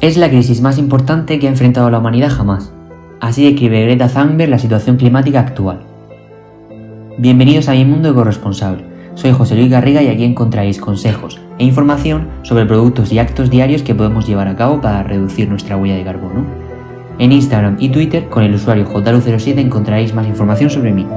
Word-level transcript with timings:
Es 0.00 0.16
la 0.16 0.28
crisis 0.28 0.60
más 0.60 0.78
importante 0.78 1.40
que 1.40 1.48
ha 1.48 1.50
enfrentado 1.50 1.90
la 1.90 1.98
humanidad 1.98 2.30
jamás. 2.30 2.72
Así 3.18 3.42
describe 3.42 3.82
Greta 3.82 4.08
Thunberg 4.08 4.48
la 4.48 4.60
situación 4.60 4.96
climática 4.96 5.40
actual. 5.40 5.80
Bienvenidos 7.18 7.68
a 7.68 7.72
mi 7.72 7.84
mundo 7.84 8.14
corresponsable. 8.14 8.84
Soy 9.16 9.32
José 9.32 9.56
Luis 9.56 9.68
Garriga 9.68 10.00
y 10.00 10.06
aquí 10.06 10.22
encontraréis 10.22 10.78
consejos 10.78 11.40
e 11.58 11.64
información 11.64 12.28
sobre 12.42 12.64
productos 12.64 13.10
y 13.10 13.18
actos 13.18 13.50
diarios 13.50 13.82
que 13.82 13.96
podemos 13.96 14.28
llevar 14.28 14.46
a 14.46 14.54
cabo 14.54 14.80
para 14.80 15.02
reducir 15.02 15.48
nuestra 15.48 15.76
huella 15.76 15.96
de 15.96 16.04
carbono. 16.04 16.46
En 17.18 17.32
Instagram 17.32 17.78
y 17.80 17.88
Twitter 17.88 18.28
con 18.28 18.44
el 18.44 18.54
usuario 18.54 18.86
JLU07 18.86 19.58
encontraréis 19.58 20.14
más 20.14 20.28
información 20.28 20.70
sobre 20.70 20.92
mí. 20.92 21.08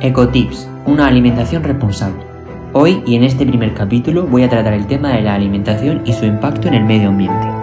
Ecotips, 0.00 0.70
una 0.86 1.06
alimentación 1.06 1.62
responsable. 1.64 2.35
Hoy 2.78 3.02
y 3.06 3.14
en 3.14 3.24
este 3.24 3.46
primer 3.46 3.72
capítulo 3.72 4.26
voy 4.26 4.42
a 4.42 4.50
tratar 4.50 4.74
el 4.74 4.86
tema 4.86 5.14
de 5.14 5.22
la 5.22 5.34
alimentación 5.34 6.02
y 6.04 6.12
su 6.12 6.26
impacto 6.26 6.68
en 6.68 6.74
el 6.74 6.84
medio 6.84 7.08
ambiente. 7.08 7.55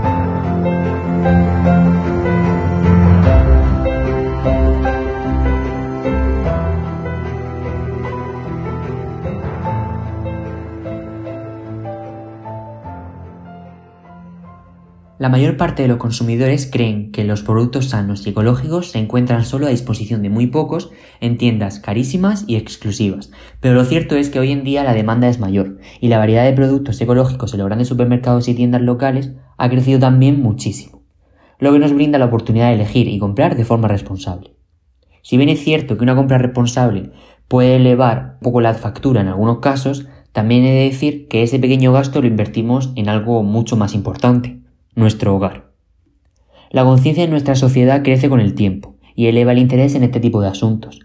La 15.23 15.29
mayor 15.29 15.55
parte 15.55 15.83
de 15.83 15.87
los 15.87 15.99
consumidores 15.99 16.69
creen 16.69 17.13
que 17.13 17.23
los 17.23 17.43
productos 17.43 17.85
sanos 17.85 18.27
y 18.27 18.31
ecológicos 18.31 18.91
se 18.91 18.99
encuentran 18.99 19.45
solo 19.45 19.67
a 19.67 19.69
disposición 19.69 20.21
de 20.21 20.29
muy 20.29 20.47
pocos 20.47 20.91
en 21.21 21.37
tiendas 21.37 21.79
carísimas 21.79 22.43
y 22.45 22.57
exclusivas, 22.57 23.31
pero 23.61 23.73
lo 23.73 23.85
cierto 23.85 24.17
es 24.17 24.29
que 24.29 24.39
hoy 24.39 24.51
en 24.51 24.65
día 24.65 24.83
la 24.83 24.93
demanda 24.93 25.29
es 25.29 25.39
mayor 25.39 25.77
y 26.01 26.09
la 26.09 26.17
variedad 26.17 26.43
de 26.43 26.51
productos 26.51 26.99
ecológicos 26.99 27.53
en 27.53 27.59
los 27.59 27.67
grandes 27.67 27.87
supermercados 27.87 28.49
y 28.49 28.53
tiendas 28.53 28.81
locales 28.81 29.31
ha 29.55 29.69
crecido 29.69 29.97
también 29.97 30.41
muchísimo, 30.41 31.03
lo 31.57 31.71
que 31.71 31.79
nos 31.79 31.93
brinda 31.93 32.19
la 32.19 32.25
oportunidad 32.25 32.67
de 32.67 32.73
elegir 32.73 33.07
y 33.07 33.17
comprar 33.17 33.55
de 33.55 33.63
forma 33.63 33.87
responsable. 33.87 34.57
Si 35.21 35.37
bien 35.37 35.47
es 35.47 35.63
cierto 35.63 35.95
que 35.95 36.03
una 36.03 36.17
compra 36.17 36.37
responsable 36.37 37.11
puede 37.47 37.77
elevar 37.77 38.33
un 38.33 38.39
poco 38.41 38.59
la 38.59 38.73
factura 38.73 39.21
en 39.21 39.29
algunos 39.29 39.59
casos, 39.59 40.05
también 40.33 40.65
he 40.65 40.73
de 40.73 40.89
decir 40.89 41.29
que 41.29 41.43
ese 41.43 41.59
pequeño 41.59 41.93
gasto 41.93 42.19
lo 42.19 42.27
invertimos 42.27 42.91
en 42.97 43.07
algo 43.07 43.41
mucho 43.43 43.77
más 43.77 43.95
importante, 43.95 44.62
nuestro 44.95 45.35
hogar. 45.35 45.71
La 46.69 46.83
conciencia 46.83 47.23
en 47.23 47.31
nuestra 47.31 47.55
sociedad 47.55 48.03
crece 48.03 48.29
con 48.29 48.39
el 48.39 48.53
tiempo 48.53 48.95
y 49.15 49.27
eleva 49.27 49.51
el 49.51 49.57
interés 49.57 49.95
en 49.95 50.03
este 50.03 50.19
tipo 50.19 50.41
de 50.41 50.47
asuntos. 50.47 50.99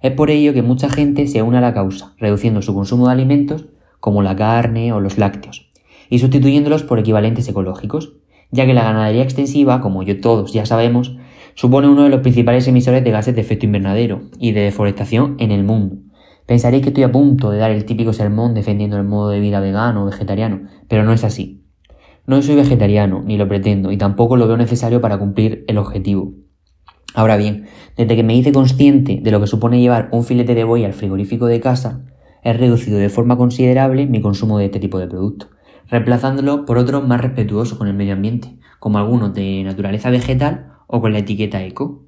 Es 0.00 0.12
por 0.12 0.30
ello 0.30 0.52
que 0.52 0.62
mucha 0.62 0.88
gente 0.88 1.26
se 1.26 1.42
une 1.42 1.58
a 1.58 1.60
la 1.60 1.74
causa, 1.74 2.14
reduciendo 2.18 2.62
su 2.62 2.74
consumo 2.74 3.06
de 3.06 3.12
alimentos 3.12 3.66
como 4.00 4.22
la 4.22 4.36
carne 4.36 4.92
o 4.92 5.00
los 5.00 5.18
lácteos, 5.18 5.70
y 6.08 6.18
sustituyéndolos 6.18 6.82
por 6.82 6.98
equivalentes 6.98 7.48
ecológicos, 7.48 8.14
ya 8.50 8.66
que 8.66 8.74
la 8.74 8.84
ganadería 8.84 9.22
extensiva, 9.22 9.80
como 9.80 10.02
yo 10.02 10.20
todos 10.20 10.52
ya 10.52 10.66
sabemos, 10.66 11.16
supone 11.54 11.88
uno 11.88 12.04
de 12.04 12.10
los 12.10 12.20
principales 12.20 12.66
emisores 12.68 13.04
de 13.04 13.10
gases 13.10 13.34
de 13.34 13.40
efecto 13.40 13.66
invernadero 13.66 14.22
y 14.38 14.52
de 14.52 14.62
deforestación 14.62 15.36
en 15.38 15.52
el 15.52 15.64
mundo. 15.64 15.96
Pensaréis 16.46 16.82
que 16.82 16.88
estoy 16.88 17.04
a 17.04 17.12
punto 17.12 17.50
de 17.50 17.58
dar 17.58 17.70
el 17.70 17.84
típico 17.84 18.12
sermón 18.12 18.54
defendiendo 18.54 18.96
el 18.96 19.04
modo 19.04 19.30
de 19.30 19.40
vida 19.40 19.60
vegano 19.60 20.02
o 20.02 20.06
vegetariano, 20.06 20.68
pero 20.88 21.04
no 21.04 21.12
es 21.12 21.22
así. 21.22 21.61
No 22.24 22.40
soy 22.40 22.54
vegetariano, 22.54 23.22
ni 23.24 23.36
lo 23.36 23.48
pretendo, 23.48 23.90
y 23.90 23.96
tampoco 23.96 24.36
lo 24.36 24.46
veo 24.46 24.56
necesario 24.56 25.00
para 25.00 25.18
cumplir 25.18 25.64
el 25.66 25.78
objetivo. 25.78 26.34
Ahora 27.14 27.36
bien, 27.36 27.66
desde 27.96 28.16
que 28.16 28.22
me 28.22 28.36
hice 28.36 28.52
consciente 28.52 29.20
de 29.22 29.30
lo 29.30 29.40
que 29.40 29.46
supone 29.46 29.80
llevar 29.80 30.08
un 30.12 30.24
filete 30.24 30.54
de 30.54 30.64
buey 30.64 30.84
al 30.84 30.94
frigorífico 30.94 31.46
de 31.46 31.60
casa, 31.60 32.04
he 32.42 32.52
reducido 32.52 32.98
de 32.98 33.08
forma 33.08 33.36
considerable 33.36 34.06
mi 34.06 34.20
consumo 34.20 34.58
de 34.58 34.66
este 34.66 34.80
tipo 34.80 34.98
de 34.98 35.08
producto, 35.08 35.50
reemplazándolo 35.88 36.64
por 36.64 36.78
otros 36.78 37.06
más 37.06 37.20
respetuosos 37.20 37.76
con 37.76 37.88
el 37.88 37.94
medio 37.94 38.14
ambiente, 38.14 38.56
como 38.78 38.98
algunos 38.98 39.34
de 39.34 39.62
naturaleza 39.64 40.10
vegetal 40.10 40.74
o 40.86 41.00
con 41.00 41.12
la 41.12 41.18
etiqueta 41.18 41.62
eco. 41.62 42.06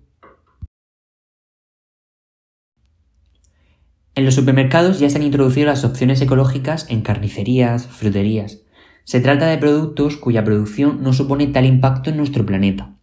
En 4.14 4.24
los 4.24 4.34
supermercados 4.34 5.00
ya 5.00 5.10
se 5.10 5.18
han 5.18 5.24
introducido 5.24 5.66
las 5.66 5.84
opciones 5.84 6.20
ecológicas 6.20 6.88
en 6.88 7.02
carnicerías, 7.02 7.88
fruterías, 7.88 8.63
se 9.04 9.20
trata 9.20 9.46
de 9.46 9.58
productos 9.58 10.16
cuya 10.16 10.44
producción 10.44 11.02
no 11.02 11.12
supone 11.12 11.46
tal 11.46 11.66
impacto 11.66 12.10
en 12.10 12.16
nuestro 12.16 12.44
planeta. 12.44 12.94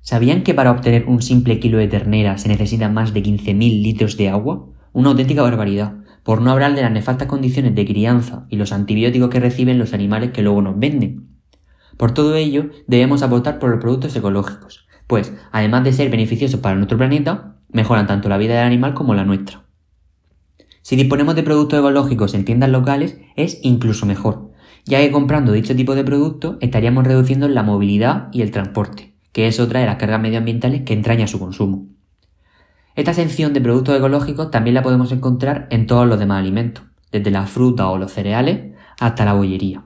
¿Sabían 0.00 0.42
que 0.42 0.54
para 0.54 0.70
obtener 0.70 1.06
un 1.06 1.22
simple 1.22 1.60
kilo 1.60 1.78
de 1.78 1.88
ternera 1.88 2.36
se 2.36 2.48
necesitan 2.48 2.92
más 2.92 3.14
de 3.14 3.22
15.000 3.22 3.82
litros 3.82 4.16
de 4.16 4.28
agua? 4.28 4.66
Una 4.92 5.10
auténtica 5.10 5.42
barbaridad, 5.42 5.94
por 6.24 6.42
no 6.42 6.50
hablar 6.50 6.74
de 6.74 6.82
las 6.82 6.90
nefastas 6.90 7.28
condiciones 7.28 7.74
de 7.74 7.86
crianza 7.86 8.46
y 8.50 8.56
los 8.56 8.72
antibióticos 8.72 9.30
que 9.30 9.40
reciben 9.40 9.78
los 9.78 9.94
animales 9.94 10.32
que 10.32 10.42
luego 10.42 10.62
nos 10.62 10.78
venden. 10.78 11.28
Por 11.96 12.12
todo 12.12 12.34
ello, 12.34 12.70
debemos 12.86 13.22
apostar 13.22 13.58
por 13.58 13.70
los 13.70 13.80
productos 13.80 14.14
ecológicos, 14.16 14.86
pues, 15.06 15.32
además 15.52 15.84
de 15.84 15.92
ser 15.92 16.10
beneficiosos 16.10 16.60
para 16.60 16.74
nuestro 16.76 16.98
planeta, 16.98 17.56
mejoran 17.70 18.06
tanto 18.06 18.28
la 18.28 18.38
vida 18.38 18.56
del 18.56 18.66
animal 18.66 18.94
como 18.94 19.14
la 19.14 19.24
nuestra. 19.24 19.64
Si 20.82 20.96
disponemos 20.96 21.34
de 21.34 21.44
productos 21.44 21.78
ecológicos 21.78 22.34
en 22.34 22.44
tiendas 22.44 22.70
locales, 22.70 23.18
es 23.36 23.60
incluso 23.62 24.06
mejor, 24.06 24.50
ya 24.84 25.00
que 25.00 25.10
comprando 25.10 25.52
dicho 25.52 25.74
tipo 25.76 25.94
de 25.94 26.04
producto 26.04 26.58
estaríamos 26.60 27.04
reduciendo 27.04 27.48
la 27.48 27.62
movilidad 27.62 28.28
y 28.32 28.42
el 28.42 28.50
transporte, 28.50 29.14
que 29.32 29.46
es 29.46 29.60
otra 29.60 29.80
de 29.80 29.86
las 29.86 29.96
cargas 29.96 30.20
medioambientales 30.20 30.82
que 30.82 30.92
entraña 30.92 31.26
su 31.26 31.38
consumo. 31.38 31.86
Esta 32.94 33.12
sección 33.12 33.52
de 33.52 33.60
productos 33.60 33.96
ecológicos 33.96 34.50
también 34.50 34.74
la 34.74 34.82
podemos 34.82 35.10
encontrar 35.10 35.66
en 35.70 35.86
todos 35.86 36.06
los 36.06 36.18
demás 36.18 36.40
alimentos, 36.40 36.84
desde 37.10 37.30
la 37.30 37.46
fruta 37.46 37.88
o 37.88 37.98
los 37.98 38.12
cereales 38.12 38.74
hasta 39.00 39.24
la 39.24 39.32
bollería. 39.32 39.84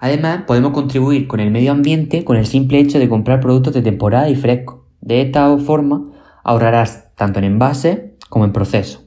Además, 0.00 0.42
podemos 0.46 0.72
contribuir 0.72 1.26
con 1.26 1.40
el 1.40 1.50
medio 1.50 1.72
ambiente 1.72 2.24
con 2.24 2.36
el 2.36 2.46
simple 2.46 2.78
hecho 2.78 2.98
de 2.98 3.08
comprar 3.08 3.40
productos 3.40 3.74
de 3.74 3.82
temporada 3.82 4.28
y 4.28 4.36
frescos. 4.36 4.80
De 5.00 5.20
esta 5.20 5.56
forma, 5.58 6.12
ahorrarás 6.44 7.14
tanto 7.16 7.38
en 7.38 7.44
envase 7.44 8.16
como 8.28 8.44
en 8.44 8.52
proceso. 8.52 9.05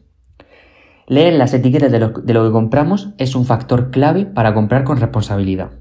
Leer 1.09 1.33
las 1.33 1.55
etiquetas 1.55 1.91
de 1.91 1.99
lo, 1.99 2.13
que 2.13 2.51
compramos 2.51 3.09
es 3.17 3.33
un 3.33 3.43
factor 3.43 3.89
clave 3.89 4.27
para 4.27 4.53
comprar 4.53 4.83
con 4.83 4.97
responsabilidad, 4.97 5.71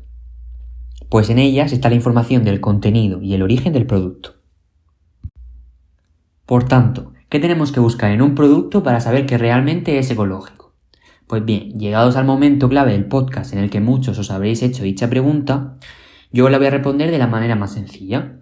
pues 1.11 1.29
en 1.29 1.39
ellas 1.39 1.75
está 1.75 1.91
la 1.91 1.97
información 1.97 2.45
del 2.45 2.63
contenido 2.63 3.21
y 3.21 3.35
el 3.35 3.43
origen 3.43 3.75
del 3.75 3.87
producto. 3.87 4.37
Por 6.47 6.65
tanto, 6.65 7.13
¿qué 7.29 7.41
tenemos 7.41 7.73
que 7.73 7.81
buscar 7.81 8.11
en 8.11 8.23
un 8.23 8.35
producto 8.35 8.83
para 8.83 9.01
saber 9.01 9.27
que 9.27 9.37
realmente 9.37 9.99
es 9.99 10.11
ecológico? 10.11 10.73
Pues 11.27 11.45
bien, 11.45 11.79
llegados 11.79 12.17
al 12.17 12.25
momento 12.25 12.71
clave 12.71 12.93
del 12.93 13.05
podcast 13.05 13.53
en 13.53 13.59
el 13.59 13.69
que 13.69 13.81
muchos 13.81 14.19
os 14.19 14.31
habréis 14.31 14.63
hecho 14.63 14.83
dicha 14.83 15.11
pregunta, 15.11 15.77
yo 16.33 16.49
la 16.49 16.57
voy 16.57 16.69
a 16.69 16.71
responder 16.71 17.11
de 17.11 17.19
la 17.19 17.27
manera 17.27 17.55
más 17.55 17.75
sencilla. 17.75 18.38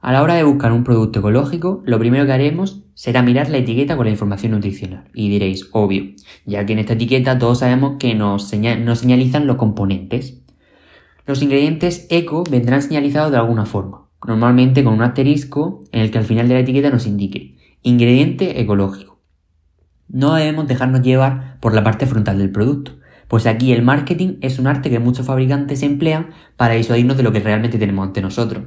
A 0.00 0.12
la 0.12 0.22
hora 0.22 0.34
de 0.34 0.44
buscar 0.44 0.72
un 0.72 0.82
producto 0.82 1.18
ecológico, 1.18 1.82
lo 1.84 1.98
primero 1.98 2.24
que 2.24 2.32
haremos 2.32 2.82
será 2.94 3.20
mirar 3.20 3.50
la 3.50 3.58
etiqueta 3.58 3.96
con 3.96 4.06
la 4.06 4.10
información 4.10 4.52
nutricional. 4.52 5.04
Y 5.12 5.28
diréis, 5.28 5.68
obvio, 5.72 6.14
ya 6.46 6.64
que 6.64 6.72
en 6.72 6.78
esta 6.78 6.94
etiqueta 6.94 7.38
todos 7.38 7.58
sabemos 7.58 7.96
que 7.98 8.14
nos, 8.14 8.48
señalizan 8.48 9.46
los 9.46 9.56
componentes. 9.56 10.40
Los 11.26 11.42
ingredientes 11.42 12.06
eco 12.08 12.44
vendrán 12.50 12.80
señalizados 12.80 13.30
de 13.30 13.36
alguna 13.36 13.66
forma, 13.66 14.08
normalmente 14.26 14.82
con 14.82 14.94
un 14.94 15.02
asterisco 15.02 15.84
en 15.92 16.00
el 16.00 16.10
que 16.10 16.18
al 16.18 16.24
final 16.24 16.48
de 16.48 16.54
la 16.54 16.60
etiqueta 16.60 16.88
nos 16.88 17.06
indique 17.06 17.58
ingrediente 17.82 18.60
ecológico. 18.60 19.20
No 20.08 20.34
debemos 20.34 20.66
dejarnos 20.66 21.02
llevar 21.02 21.58
por 21.60 21.74
la 21.74 21.84
parte 21.84 22.06
frontal 22.06 22.38
del 22.38 22.50
producto, 22.50 22.92
pues 23.28 23.46
aquí 23.46 23.72
el 23.72 23.82
marketing 23.82 24.38
es 24.40 24.58
un 24.58 24.66
arte 24.66 24.90
que 24.90 24.98
muchos 24.98 25.26
fabricantes 25.26 25.82
emplean 25.82 26.30
para 26.56 26.74
disuadirnos 26.74 27.16
de 27.16 27.22
lo 27.22 27.32
que 27.32 27.40
realmente 27.40 27.78
tenemos 27.78 28.06
ante 28.06 28.22
nosotros. 28.22 28.64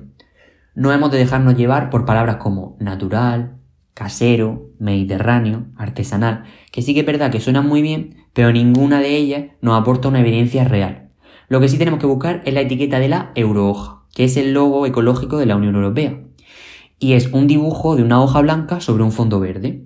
No 0.75 0.91
hemos 0.91 1.11
de 1.11 1.19
dejarnos 1.19 1.56
llevar 1.56 1.89
por 1.89 2.06
palabras 2.06 2.38
como 2.38 2.75
natural, 2.79 3.57
casero, 3.94 4.72
mediterráneo, 4.79 5.67
artesanal, 5.78 6.45
que 6.72 6.81
sí 6.81 6.94
que 6.94 7.01
es 7.01 7.06
verdad 7.06 7.31
que 7.31 7.39
suenan 7.39 7.67
muy 7.67 7.81
bien, 7.81 8.25
pero 8.34 8.51
ninguna 8.51 9.00
de 9.00 9.16
ellas 9.16 9.45
nos 9.62 9.79
aporta 9.79 10.07
una 10.07 10.21
evidencia 10.21 10.63
real. 10.63 11.09
Lo 11.47 11.59
que 11.59 11.68
sí 11.68 11.77
tenemos 11.77 12.00
que 12.00 12.07
buscar 12.07 12.42
es 12.45 12.53
la 12.56 12.62
etiqueta 12.62 13.00
de 13.00 13.09
la 13.09 13.31
eurohoja, 13.36 14.03
que 14.15 14.24
es 14.24 14.36
el 14.38 14.53
logo 14.53 14.88
ecológico 14.88 15.38
de 15.38 15.45
la 15.45 15.56
Unión 15.56 15.75
Europea. 15.75 16.19
Y 16.97 17.13
es 17.13 17.27
un 17.31 17.45
dibujo 17.45 17.95
de 17.95 18.03
una 18.03 18.21
hoja 18.21 18.42
blanca 18.42 18.80
sobre 18.80 19.03
un 19.03 19.12
fondo 19.12 19.39
verde. 19.39 19.83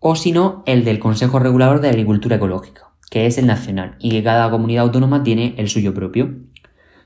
O 0.00 0.16
si 0.16 0.32
no, 0.32 0.62
el 0.66 0.84
del 0.84 0.98
Consejo 0.98 1.38
Regulador 1.38 1.80
de 1.80 1.88
Agricultura 1.88 2.36
Ecológica, 2.36 2.90
que 3.10 3.24
es 3.24 3.38
el 3.38 3.46
nacional, 3.46 3.96
y 4.00 4.10
que 4.10 4.22
cada 4.22 4.50
comunidad 4.50 4.84
autónoma 4.84 5.22
tiene 5.22 5.54
el 5.56 5.68
suyo 5.68 5.94
propio. 5.94 6.36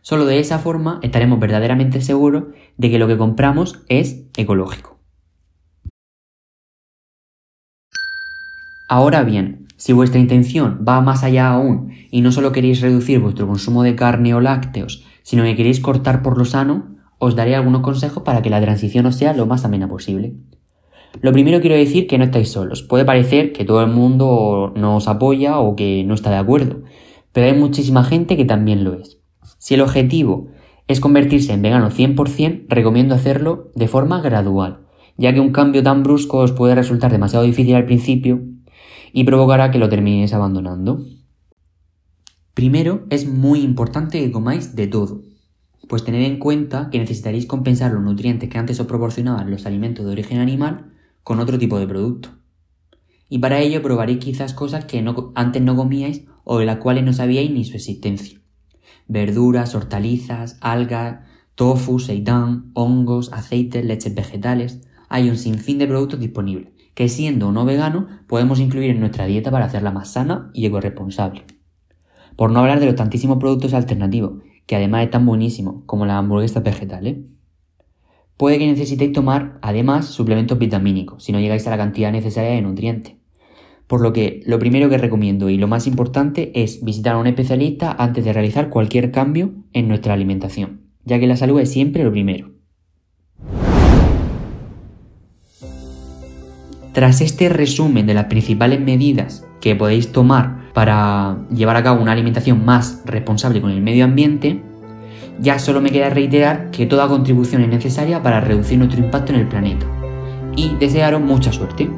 Solo 0.05 0.27
de 0.27 0.39
esa 0.39 0.59
forma 0.59 1.01
estaremos 1.01 1.41
verdaderamente 1.41 2.03
seguros 2.03 2.45
de 2.77 2.91
que 2.91 2.99
lo 2.99 3.07
que 3.07 3.17
compramos 3.17 3.83
es 3.89 4.27
ecológico. 4.37 4.99
Ahora 8.91 9.23
bien, 9.25 9.67
si 9.79 9.95
vuestra 9.95 10.21
intención 10.21 10.85
va 10.87 11.01
más 11.01 11.25
allá 11.25 11.49
aún 11.49 11.93
y 12.11 12.21
no 12.21 12.33
solo 12.33 12.53
queréis 12.53 12.83
reducir 12.83 13.19
vuestro 13.19 13.47
consumo 13.47 13.83
de 13.83 13.97
carne 13.97 14.35
o 14.35 14.43
lácteos, 14.43 15.07
sino 15.23 15.43
que 15.43 15.57
queréis 15.57 15.81
cortar 15.81 16.23
por 16.23 16.37
lo 16.37 16.45
sano, 16.45 16.99
os 17.19 17.35
daré 17.35 17.55
algunos 17.55 17.81
consejos 17.81 18.25
para 18.25 18.43
que 18.43 18.51
la 18.51 18.61
transición 18.61 19.07
os 19.07 19.17
sea 19.17 19.33
lo 19.33 19.47
más 19.47 19.65
amena 19.65 19.89
posible. 19.89 20.35
Lo 21.23 21.33
primero 21.33 21.63
quiero 21.63 21.77
decir 21.77 22.07
que 22.07 22.19
no 22.19 22.25
estáis 22.25 22.51
solos. 22.51 22.83
Puede 22.83 23.07
parecer 23.07 23.55
que 23.55 23.65
todo 23.65 23.81
el 23.81 23.91
mundo 23.91 24.75
no 24.77 24.97
os 24.97 25.09
apoya 25.09 25.61
o 25.61 25.77
que 25.77 26.05
no 26.05 26.13
está 26.13 26.29
de 26.29 26.37
acuerdo, 26.37 26.83
pero 27.33 27.47
hay 27.47 27.59
muchísima 27.59 28.05
gente 28.05 28.37
que 28.37 28.45
también 28.45 28.85
lo 28.85 28.93
es. 28.93 29.24
Si 29.65 29.73
el 29.73 29.81
objetivo 29.81 30.49
es 30.89 31.01
convertirse 31.01 31.55
en 31.55 31.63
vegano 31.63 31.91
100%, 31.91 32.67
recomiendo 32.69 33.15
hacerlo 33.15 33.71
de 33.75 33.89
forma 33.89 34.21
gradual, 34.21 34.81
ya 35.17 35.33
que 35.33 35.41
un 35.41 35.53
cambio 35.53 35.83
tan 35.83 36.03
brusco 36.03 36.41
os 36.41 36.53
puede 36.53 36.75
resultar 36.75 37.11
demasiado 37.11 37.47
difícil 37.47 37.75
al 37.75 37.87
principio 37.87 38.43
y 39.15 39.25
provocará 39.25 39.71
que 39.71 39.79
lo 39.79 39.89
terminéis 39.89 40.35
abandonando. 40.35 41.07
Primero, 42.53 43.07
es 43.09 43.27
muy 43.27 43.63
importante 43.63 44.21
que 44.21 44.31
comáis 44.31 44.77
de 44.77 44.87
todo, 44.87 45.23
pues 45.89 46.05
tened 46.05 46.27
en 46.27 46.39
cuenta 46.39 46.91
que 46.91 46.99
necesitaréis 46.99 47.47
compensar 47.47 47.91
los 47.91 48.03
nutrientes 48.03 48.51
que 48.51 48.59
antes 48.59 48.79
os 48.81 48.87
proporcionaban 48.87 49.51
los 49.51 49.65
alimentos 49.65 50.05
de 50.05 50.13
origen 50.13 50.41
animal 50.41 50.93
con 51.23 51.41
otro 51.41 51.59
tipo 51.59 51.79
de 51.79 51.89
producto. 51.89 52.29
Y 53.31 53.39
para 53.39 53.61
ello 53.61 53.81
probaréis 53.81 54.19
quizás 54.19 54.53
cosas 54.53 54.85
que 54.85 55.03
antes 55.35 55.63
no 55.63 55.75
comíais 55.75 56.27
o 56.45 56.59
de 56.59 56.67
las 56.67 56.77
cuales 56.77 57.03
no 57.03 57.15
sabíais 57.15 57.51
ni 57.51 57.65
su 57.65 57.77
existencia. 57.77 58.44
Verduras, 59.07 59.75
hortalizas, 59.75 60.59
algas, 60.61 61.21
tofu, 61.55 61.99
seitán, 61.99 62.71
hongos, 62.75 63.33
aceites, 63.33 63.85
leches 63.85 64.15
vegetales. 64.15 64.81
Hay 65.09 65.29
un 65.29 65.37
sinfín 65.37 65.79
de 65.79 65.87
productos 65.87 66.21
disponibles 66.21 66.75
que 66.95 67.09
siendo 67.09 67.49
o 67.49 67.53
no 67.53 67.65
vegano 67.65 68.07
podemos 68.27 68.61
incluir 68.61 68.91
en 68.91 69.01
nuestra 69.01 69.27
dieta 69.27 69.51
para 69.51 69.67
hacerla 69.67 69.91
más 69.91 70.13
sana 70.13 70.51
y 70.55 70.65
ecoresponsable. 70.67 71.45
Por 72.37 72.51
no 72.51 72.61
hablar 72.61 72.81
de 72.81 72.87
los 72.87 72.95
tantísimos 72.95 73.39
productos 73.39 73.75
alternativos, 73.75 74.43
que 74.67 74.77
además 74.77 75.05
están 75.05 75.27
buenísimos, 75.27 75.83
como 75.87 76.07
las 76.07 76.17
hamburguesas 76.17 76.63
vegetales. 76.63 77.19
Puede 78.37 78.59
que 78.59 78.67
necesitéis 78.67 79.13
tomar, 79.13 79.59
además, 79.63 80.07
suplementos 80.07 80.59
vitamínicos, 80.59 81.23
si 81.23 81.33
no 81.33 81.41
llegáis 81.41 81.67
a 81.67 81.71
la 81.71 81.77
cantidad 81.77 82.11
necesaria 82.11 82.51
de 82.51 82.63
nutrientes. 82.63 83.15
Por 83.87 84.01
lo 84.01 84.13
que 84.13 84.43
lo 84.47 84.59
primero 84.59 84.89
que 84.89 84.99
recomiendo 84.99 85.51
y 85.51 85.59
lo 85.59 85.69
más 85.69 85.87
importante 85.87 86.53
es 86.55 86.83
visitar 86.83 87.15
a 87.15 87.19
un 87.19 87.27
especialista 87.27 87.95
antes 87.99 88.25
de 88.25 88.33
realizar 88.33 88.71
cualquier 88.71 89.11
cambio 89.11 89.53
en 89.73 89.89
nuestra 89.89 90.15
alimentación, 90.15 90.83
ya 91.05 91.19
que 91.19 91.27
la 91.27 91.37
salud 91.37 91.61
es 91.61 91.71
siempre 91.71 92.05
lo 92.05 92.11
primero. 92.11 92.51
Tras 96.93 97.21
este 97.21 97.49
resumen 97.49 98.07
de 98.07 98.15
las 98.15 98.27
principales 98.27 98.81
medidas 98.81 99.45
que 99.61 99.75
podéis 99.75 100.13
tomar 100.13 100.71
para 100.75 101.39
llevar 101.51 101.77
a 101.77 101.83
cabo 101.83 102.01
una 102.01 102.13
alimentación 102.13 102.65
más 102.65 103.03
responsable 103.05 103.61
con 103.61 103.71
el 103.71 103.83
medio 103.83 104.05
ambiente, 104.05 104.63
ya 105.41 105.59
solo 105.59 105.81
me 105.81 105.91
queda 105.91 106.11
reiterar 106.11 106.71
que 106.71 106.87
toda 106.87 107.09
contribución 107.09 107.63
es 107.63 107.69
necesaria 107.69 108.23
para 108.23 108.41
reducir 108.41 108.79
nuestro 108.79 109.01
impacto 109.01 109.33
en 109.33 109.41
el 109.41 109.49
planeta. 109.49 109.87
Y 110.57 110.77
desearos 110.77 111.21
mucha 111.21 111.53
suerte. 111.53 111.91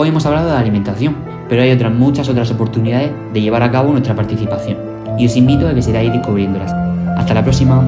Hoy 0.00 0.10
hemos 0.10 0.24
hablado 0.26 0.48
de 0.48 0.56
alimentación, 0.56 1.16
pero 1.48 1.60
hay 1.60 1.72
otras 1.72 1.92
muchas 1.92 2.28
otras 2.28 2.48
oportunidades 2.52 3.10
de 3.32 3.40
llevar 3.40 3.64
a 3.64 3.72
cabo 3.72 3.90
nuestra 3.90 4.14
participación. 4.14 4.78
Y 5.18 5.26
os 5.26 5.34
invito 5.34 5.66
a 5.66 5.74
que 5.74 5.82
sigáis 5.82 6.12
descubriéndolas. 6.12 6.72
Hasta 7.16 7.34
la 7.34 7.42
próxima. 7.42 7.84